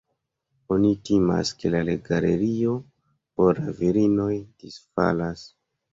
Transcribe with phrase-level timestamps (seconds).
[0.75, 2.73] Oni timas, ke la galerio
[3.41, 5.45] por la virinoj disfalas.